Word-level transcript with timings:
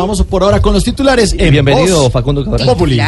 Vamos 0.00 0.22
por 0.22 0.44
ahora 0.44 0.62
con 0.62 0.72
los 0.72 0.84
titulares. 0.84 1.34
En 1.36 1.50
Bienvenido, 1.50 2.02
Voz 2.02 2.12
Facundo 2.12 2.44
Cabral. 2.44 2.68
Populi. 2.68 2.98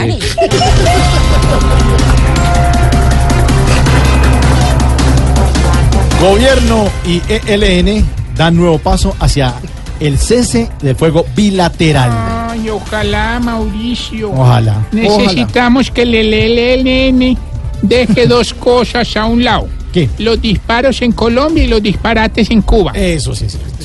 Gobierno 6.21 6.89
y 7.07 7.23
ELN 7.29 8.05
dan 8.35 8.57
nuevo 8.57 8.81
paso 8.81 9.15
hacia 9.21 9.55
el 10.01 10.19
cese 10.19 10.69
del 10.83 10.97
fuego 10.97 11.25
bilateral. 11.37 12.11
Ay, 12.51 12.69
ojalá, 12.71 13.39
Mauricio. 13.39 14.33
Ojalá. 14.33 14.85
Necesitamos 14.91 15.93
que 15.93 16.03
el 16.03 16.13
ELN 16.35 17.39
deje 17.83 18.27
dos 18.27 18.53
cosas 18.59 19.17
a 19.17 19.27
un 19.27 19.45
lado. 19.45 19.69
¿Qué? 19.93 20.11
Los 20.19 20.43
disparos 20.43 21.01
en 21.03 21.13
Colombia 21.13 21.63
y 21.63 21.69
los 21.69 21.81
disparates 21.81 22.51
en 22.51 22.63
Cuba. 22.63 22.91
Eso 22.97 23.33
sí 23.33 23.45
es 23.45 23.57
cierto. 23.57 23.77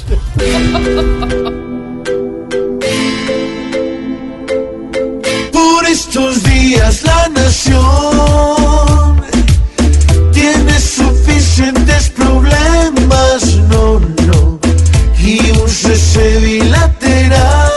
la 7.03 7.29
nación 7.29 9.21
tiene 10.31 10.79
suficientes 10.79 12.09
problemas, 12.09 13.55
no, 13.69 13.99
no, 13.99 14.59
y 15.19 15.51
un 15.51 15.69
cese 15.69 16.39
bilateral 16.39 17.71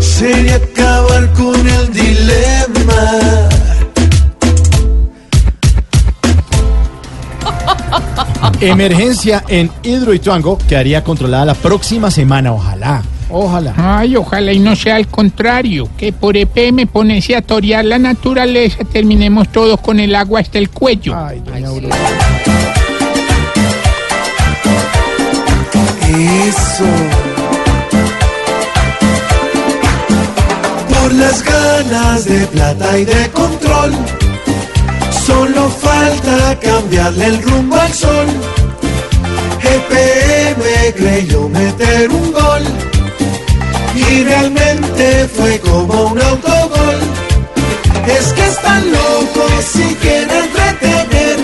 sería 0.00 0.56
acabar 0.56 1.32
con 1.32 1.68
el 1.68 1.92
dilema. 1.92 3.20
Emergencia 8.60 9.44
en 9.48 9.70
Hidroituango 9.82 10.58
quedaría 10.58 11.02
controlada 11.04 11.44
la 11.44 11.54
próxima 11.54 12.10
semana. 12.10 12.52
Ojalá. 12.52 13.02
Ojalá. 13.36 13.74
Ay, 13.76 14.14
ojalá 14.14 14.52
y 14.52 14.60
no 14.60 14.76
sea 14.76 14.94
al 14.94 15.08
contrario, 15.08 15.88
que 15.98 16.12
por 16.12 16.36
EPM 16.36 16.86
ponerse 16.86 17.34
a 17.34 17.42
torear 17.42 17.84
la 17.84 17.98
naturaleza 17.98 18.84
terminemos 18.84 19.50
todos 19.50 19.80
con 19.80 19.98
el 19.98 20.14
agua 20.14 20.38
hasta 20.38 20.58
el 20.58 20.70
cuello. 20.70 21.16
Ay, 21.16 21.42
doña 21.44 21.66
Aurora. 21.66 21.96
Eso. 26.46 26.84
Por 30.88 31.14
las 31.14 31.42
ganas 31.42 32.24
de 32.26 32.46
plata 32.46 32.98
y 33.00 33.04
de 33.04 33.30
control, 33.30 33.94
solo 35.26 35.68
falta 35.70 36.56
cambiarle 36.60 37.26
el 37.26 37.42
rumbo 37.42 37.74
al 37.74 37.92
sol. 37.92 38.26
EPM 39.60 40.94
creyó 40.94 41.48
meter 41.48 42.10
un 42.10 42.30
gol 42.30 42.83
Es 48.06 48.32
que 48.34 48.46
están 48.46 48.92
locos 48.92 49.76
y 49.76 49.94
quieren 49.94 50.50
retener 50.52 51.38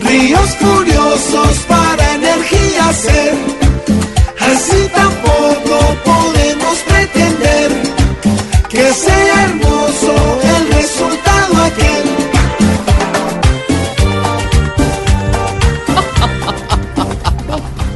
ríos 0.00 0.50
furiosos 0.56 1.58
para 1.68 2.14
energía 2.14 2.88
hacer. 2.88 3.53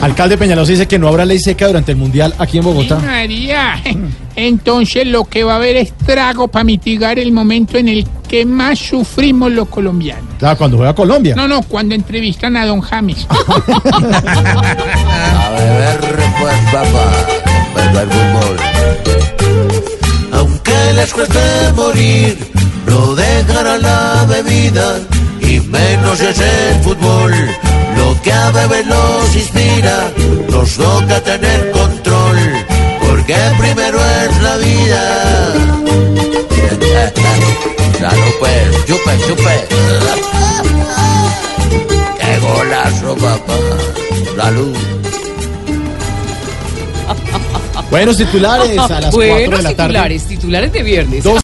Alcalde 0.01 0.39
Peñalosa 0.39 0.73
dice 0.73 0.87
que 0.87 0.99
no 0.99 1.09
habrá 1.09 1.25
ley 1.25 1.39
seca 1.41 1.67
durante 1.67 1.93
el 1.93 1.99
Mundial 1.99 2.35
aquí 2.39 2.59
en 2.59 2.65
Bogotá. 2.65 2.99
María, 3.01 3.83
entonces 4.37 5.07
lo 5.07 5.25
que 5.25 5.43
va 5.43 5.55
a 5.55 5.57
haber 5.57 5.77
es 5.77 5.93
trago 5.93 6.47
para 6.49 6.65
mitigar 6.65 7.19
el 7.19 7.33
momento 7.33 7.79
en 7.79 7.89
el 7.89 8.07
que 8.29 8.47
más 8.47 8.79
sufrimos 8.79 9.51
los 9.51 9.69
colombianos. 9.69 10.25
Claro, 10.39 10.57
cuando 10.57 10.77
juega 10.77 10.95
Colombia. 10.95 11.35
No, 11.35 11.49
no, 11.49 11.63
cuando 11.63 11.97
entrevistan 11.97 12.57
a 12.57 12.67
don 12.67 12.81
James. 12.81 13.27
A 13.89 15.51
beber 15.51 15.99
pues 16.39 16.55
papá, 16.73 17.27
beber 17.75 18.09
fútbol. 18.09 18.57
Aunque 20.33 20.93
les 20.95 21.13
cueste 21.13 21.41
morir, 21.75 22.39
no 22.87 23.15
dejará 23.17 23.79
la 23.79 24.27
bebida 24.29 25.01
y 25.41 25.59
menos 25.61 26.21
es 26.21 26.39
el 26.39 26.81
fútbol. 26.83 27.35
Que 28.23 28.33
a 28.33 28.51
beber 28.51 28.87
los 28.87 29.35
inspira, 29.37 30.11
nos 30.51 30.75
toca 30.77 31.21
tener 31.23 31.71
control, 31.71 32.37
porque 33.07 33.37
primero 33.59 33.99
es 33.99 34.43
la 34.43 34.57
vida. 34.57 35.53
Salud 37.99 38.33
pues, 38.39 38.85
chupe, 38.87 39.19
chupe. 39.27 39.69
Qué 42.21 42.39
golazo 42.41 43.15
papá. 43.17 43.55
Salud. 44.37 44.77
Buenos 47.91 48.17
titulares 48.19 48.79
a 48.79 49.01
las 49.01 49.15
4 49.15 49.19
de 49.21 49.47
Buenos 49.47 49.63
la 49.63 49.75
tarde. 49.75 49.89
titulares, 49.95 50.25
titulares 50.27 50.73
de 50.73 50.83
viernes. 50.83 51.25
Dos 51.25 51.35